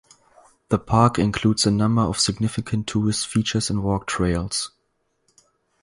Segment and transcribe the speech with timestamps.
[0.69, 4.71] The park includes a number of significant tourist features and walk trails.